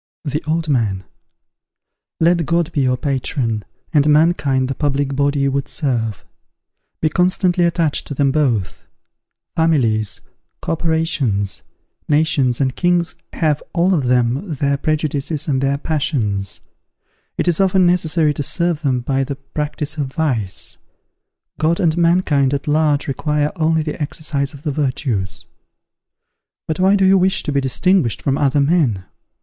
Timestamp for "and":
3.93-4.09, 12.59-12.75, 15.47-15.61, 21.79-21.95